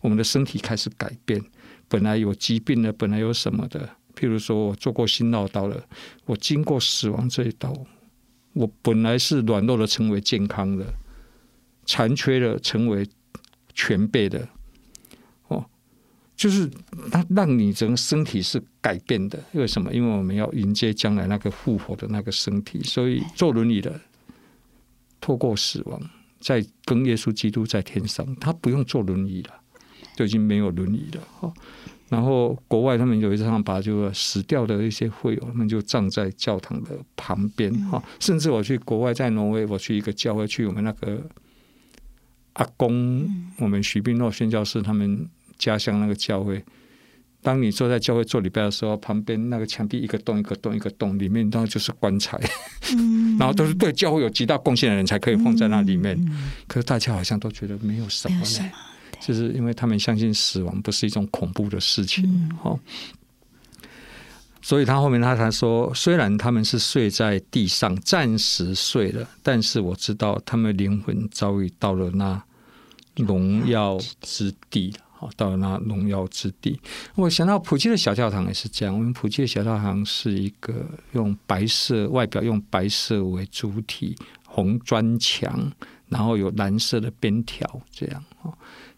[0.00, 1.40] 我们的身体开始改变。
[1.88, 5.82] 本来有疾病的，本来有什么的，譬如说我做过心绕道了，
[6.26, 7.72] 我经过死亡这一道，
[8.52, 10.84] 我本来是软弱的，成为健康的；
[11.86, 13.08] 残缺的，成为
[13.72, 14.46] 全备的。
[16.38, 16.70] 就是
[17.10, 19.92] 它让你整个身体是改变的，为什么？
[19.92, 24.00] 因为我们要迎接将来那个复活的那个身体，所以坐轮椅的，
[25.20, 26.00] 透过死亡，
[26.38, 29.54] 在跟耶稣基督在天上，他不用坐轮椅了，
[30.14, 31.20] 就已经没有轮椅了。
[31.40, 31.52] 哈，
[32.08, 37.74] 然后国外他们有一场把就死掉的一些会友，他们就葬在教堂的旁边。
[37.90, 41.20] 哈，甚至我去国外，在挪威，我去一个教会，去我们那个
[42.52, 43.28] 阿公，
[43.58, 45.28] 我们徐斌诺宣教士他们。
[45.58, 46.64] 家乡那个教会，
[47.42, 52.38] 当你坐在教会做礼拜的时候，旁边那个墙壁一个洞一个洞一个洞，里面当然就是棺材，
[52.96, 56.16] 嗯、然后都是对教会有极大贡献的人才可以放在那里面。
[56.20, 58.70] 嗯、可是大家好像都觉得没有什么呢，
[59.20, 62.24] 就是因为他们相信死亡不是一种恐怖的事情。
[62.64, 62.78] 嗯、
[64.60, 72.42] 所以他后面他才说，虽然他们是睡在地上，暂时睡了，但是我知道他们灵魂早已到了那
[73.16, 74.98] 荣耀之地了。
[75.20, 76.80] 好，到了那荣耀之地，
[77.16, 78.94] 我想到普吉的小教堂也是这样。
[78.94, 84.14] 我们普吉的小教堂是一个用白色外表，用白色为主体，
[84.46, 85.72] 红砖墙，
[86.06, 88.24] 然后有蓝色的边条，这样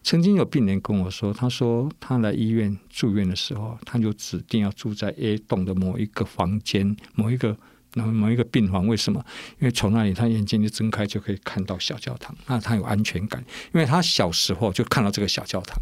[0.03, 7.57] 曾经有病人跟我说，他说他来医院住院的时候，他就指定要住在 A 栋的某一个房间，某一个
[7.95, 8.85] 某一个病房。
[8.85, 9.25] 为什么？
[9.59, 13.43] 因为从那里他眼睛一睁开就可以看到小教堂，那他有安全感。
[13.73, 15.79] 因为他小时候就看到这个小教堂。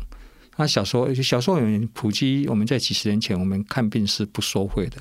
[0.60, 4.97] 他小时候小时候有普及，我们在几十年前我们看病是不收费的。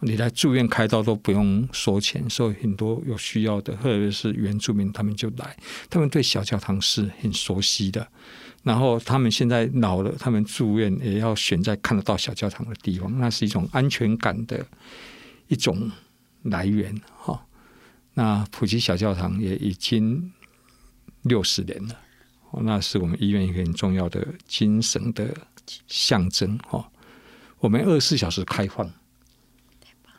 [0.00, 5.56] 你来住院开刀都不用收钱，所以很多有需要的，特别是原住民，他们就来。
[5.88, 8.04] 他们对小教堂是很熟悉的。
[8.64, 14.66] 然后他们现在老了，他们住院也要选在看得到小教堂的地方，那是一种安全感的
[15.46, 15.88] 一种
[16.42, 16.92] 来源。
[17.16, 17.46] 哈，
[18.14, 20.32] 那普及小教堂也已经
[21.22, 21.96] 六十年了，
[22.62, 25.34] 那是我们医院一个很重要的精神的
[25.86, 26.58] 象征。
[26.70, 26.84] 哦，
[27.58, 28.90] 我们二十四小时开放。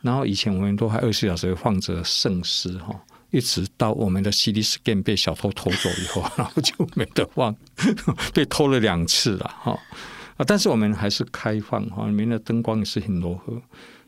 [0.02, 2.94] 然后以前我们都还二十四小时放着圣诗哈，
[3.30, 7.56] 一直到我们的 CD scan 被小偷偷走以后， 然后就没得放，
[8.34, 9.78] 被偷了两次了哈
[10.36, 10.44] 啊！
[10.46, 13.62] 但是我们还是开放哈，里面的灯光也是很柔和。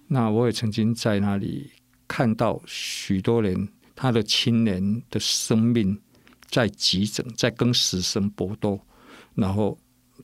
[0.08, 1.70] 那我也曾经在那里
[2.06, 5.98] 看到许多人，他的亲人的生命
[6.48, 8.80] 在急诊，在跟死神搏斗，
[9.34, 9.78] 然后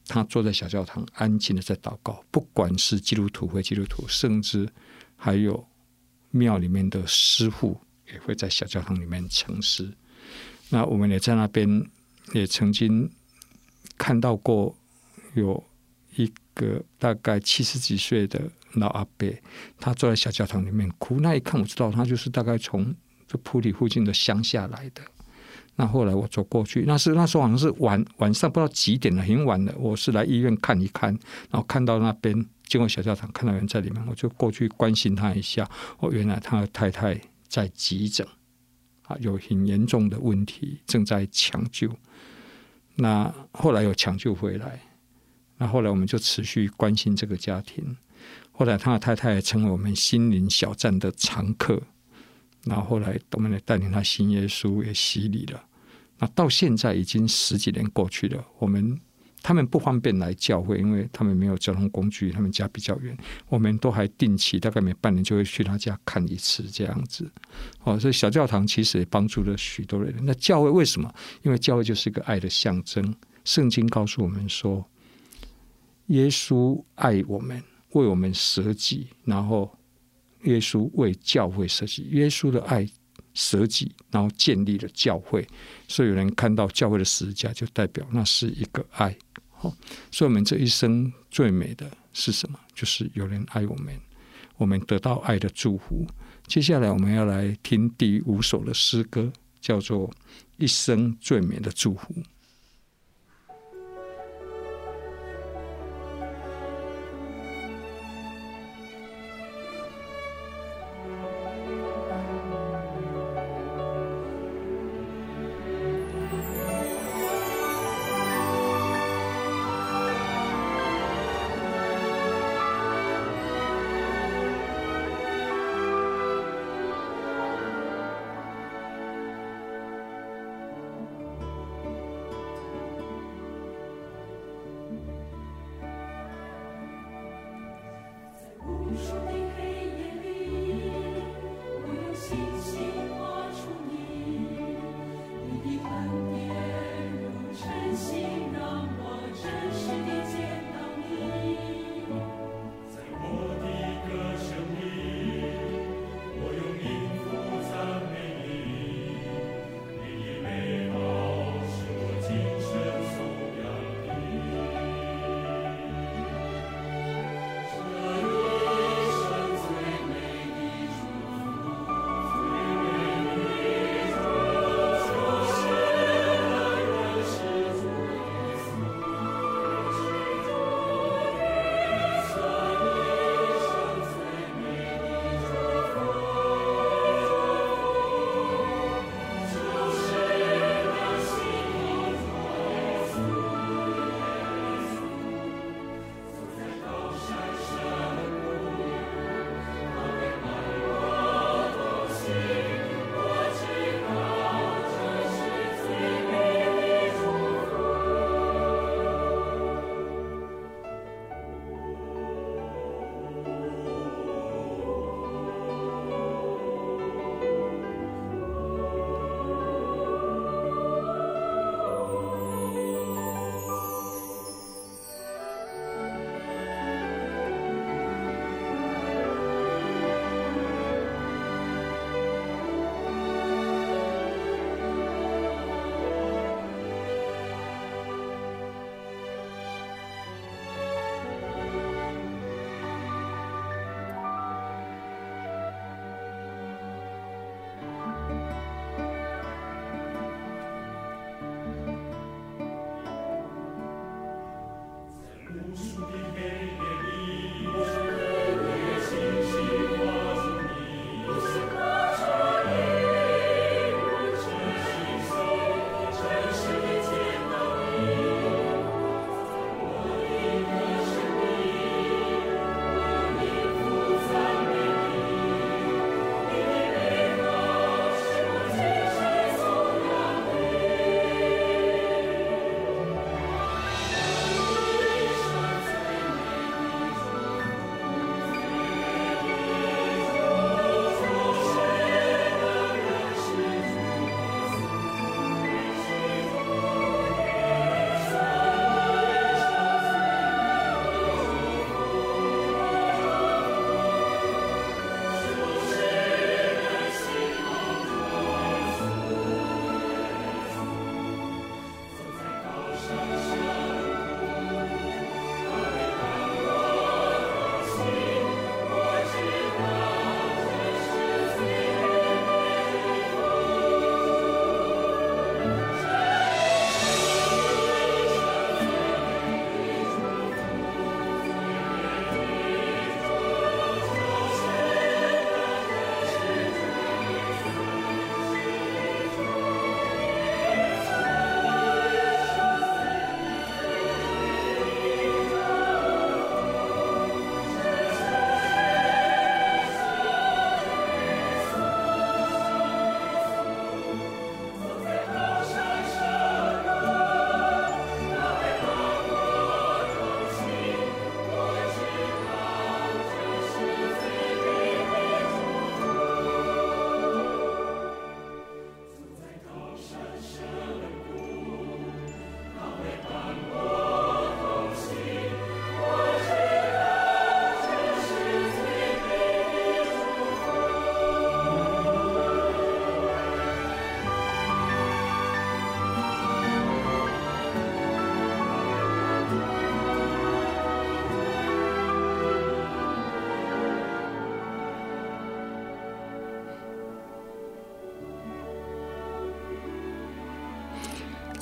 [0.07, 4.69] 他坐在小教堂安静的在祷告，不管是基督徒或基督徒，甚至。
[5.25, 5.65] 还有
[6.33, 7.81] 庙里面的师傅
[8.13, 9.89] 也会在小教堂里面沉思。
[10.69, 11.89] 那我们也在那边
[12.33, 13.09] 也曾经
[13.97, 14.77] 看到过
[15.35, 15.63] 有
[16.17, 19.33] 一个大概七十几岁的老阿伯，
[19.79, 21.21] 他坐在小教堂里面哭。
[21.21, 22.93] 那一看我知道他就是大概从
[23.29, 25.05] 这埔里附近的乡下来的。
[25.77, 29.75] 那后来我走过去，那是那时候好像是晚晚上不知道几点了，很晚了。
[29.79, 31.11] 我是来医院看一看，
[31.51, 32.47] 然后看到那边。
[32.65, 35.69] 经过小教堂，看到人在里面，我就过去关心他一下。
[35.99, 38.27] 哦，原来他的太太在急诊，
[39.03, 41.91] 啊，有很严重的问题，正在抢救。
[42.95, 44.81] 那后来有抢救回来，
[45.59, 47.95] 那后来我们就持续关心这个家庭。
[48.53, 51.83] 后来他的太太成为我们心灵小站的常客。
[52.65, 55.65] 那后后来我们也带领他信耶稣，也洗礼了。
[56.19, 59.01] 那到现在已经十几年过去了，我们。
[59.45, 63.19] 他们不方便来教会，因为他们没有交通工具，他们家比较远。
[63.49, 67.29] 我们都还定期，大概每半年就会去他家看一次这样子。
[67.83, 70.15] 哦，所以小教堂其实也帮助了许多人。
[70.23, 71.13] 那教会为什么？
[71.43, 73.13] 因为教会就是一个爱的象征。
[73.45, 74.89] 圣经告诉我们说，
[76.07, 77.61] 耶稣爱我们，
[77.95, 79.77] 为我们舍己，然后
[80.45, 82.03] 耶稣为教会设计。
[82.13, 82.89] 耶稣的爱
[83.35, 85.47] 舍己，然后建立了教会。
[85.89, 89.17] 所以有人看到教会的十字架，就代表那是一个爱。
[89.51, 89.75] 好
[90.11, 92.59] 所以，我们这一生最美的是什么？
[92.75, 93.97] 就是有人爱我们，
[94.57, 96.07] 我们得到爱的祝福。
[96.47, 100.09] 接下来，我们要来听第五首的诗歌，叫做
[100.59, 102.13] 《一生最美的祝福》。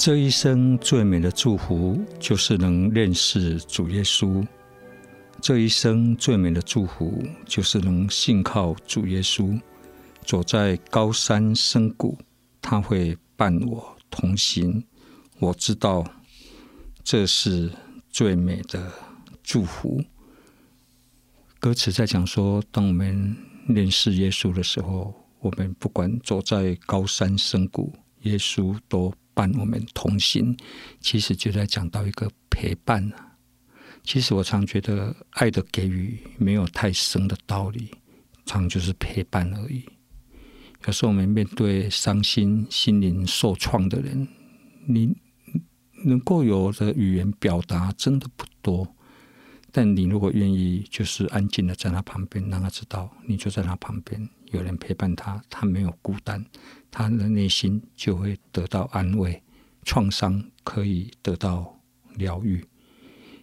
[0.02, 4.42] 这一生最美的祝福，就是能认识主耶稣。
[5.42, 9.60] 这一生最美的祝福，就是能信靠主耶稣。
[10.24, 12.16] 走在高山深谷，
[12.62, 14.82] 他会伴我同行。
[15.38, 16.02] 我知道，
[17.04, 17.70] 这是
[18.08, 18.90] 最美的
[19.42, 20.02] 祝福。
[21.58, 23.36] 歌词在讲说，当我们
[23.68, 27.92] 认识耶稣的时候，我们不管走在高山深谷，
[28.22, 30.54] 耶稣都伴我们同行，
[31.00, 33.10] 其实就在讲到一个陪伴。
[34.04, 37.90] 其实我常觉得，爱的给予没有太深的道理，
[38.44, 39.86] 常就是陪伴而已。
[40.84, 44.28] 有时候我们面对伤心、心灵受创的人，
[44.86, 45.16] 你
[46.04, 48.94] 能够有的语言表达真的不多，
[49.72, 56.44] 但你如果愿意，就是安静的在他旁边，让他知道你就在他旁边，有人陪伴他，他没有孤单。
[56.90, 59.42] 他的内心就会得到安慰，
[59.84, 61.80] 创伤可以得到
[62.16, 62.64] 疗愈。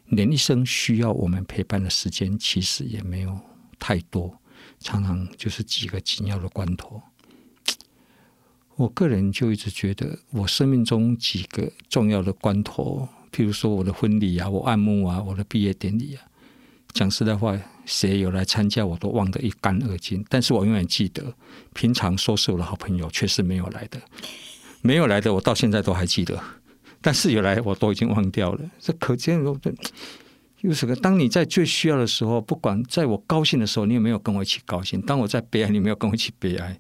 [0.05, 3.39] 人一生需要我们陪伴的时间，其实也没有
[3.79, 4.37] 太多，
[4.79, 7.01] 常常就是几个紧要的关头。
[8.75, 16.23] 我个人就一直觉得，我生命中几个重要的关头，譬如说我的婚礼啊，我按摩啊，我的毕业典礼啊，
[16.93, 17.57] 讲实在话。
[17.87, 20.23] 谁有来参加，我都忘得一干二净。
[20.29, 21.33] 但是我永远记得，
[21.73, 23.99] 平常说是我的好朋友，却是没有来的。
[24.81, 26.39] 没有来的，我到现在都还记得。
[27.01, 28.61] 但是有来，我都已经忘掉了。
[28.79, 29.41] 这可见，
[30.61, 30.95] 又是个。
[30.97, 35.01] 当你在最需要的时候，不管在我高兴的时候，你有没有跟我一起高兴？
[35.01, 36.77] 当我在悲哀，你没有跟我一起悲哀？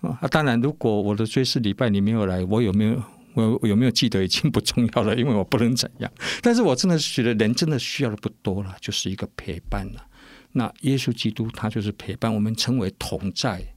[0.00, 3.02] 啊，当然，如果我的追思礼拜你没有来，我有没有？
[3.34, 6.10] 我有没有记得已经不重要了，因为我不能怎样。
[6.42, 10.04] 但是我真的是觉得，人真的需要的不多了，就是一个陪伴了。
[10.52, 13.74] 那耶稣基督他就是陪伴我们，称为同在。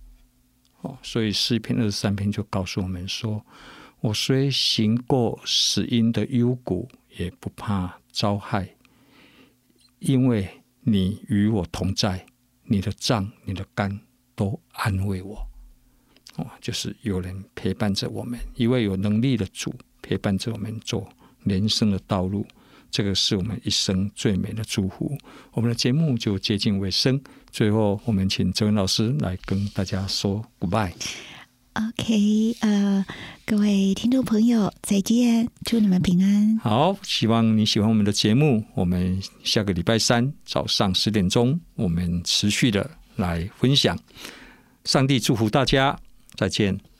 [0.81, 3.45] 哦，所以诗篇二十三篇就告诉我们说
[4.01, 8.75] ：“我虽行过死荫的幽谷，也不怕遭害，
[9.99, 12.25] 因为你与我同在，
[12.65, 14.01] 你的杖、你的竿
[14.35, 15.47] 都安慰我。”
[16.35, 21.07] 哦，就是有人陪伴着我们，一位有能力的主陪伴着我们走
[21.43, 22.45] 人生的道路。
[22.93, 25.17] 这个是我们一生最美的祝福。
[25.53, 27.19] 我们的节目就接近尾声，
[27.51, 30.93] 最后我们请周文老师来跟大家说 goodbye。
[31.73, 33.03] OK，呃，
[33.47, 36.55] 各位听众朋友，再见，祝你们平安。
[36.59, 38.63] 好，希望你喜欢我们的节目。
[38.75, 43.97] 我们下个礼拜三早上十点钟，我们持续的来分享。
[44.85, 45.97] 上帝祝福大家，
[46.35, 46.92] 再见。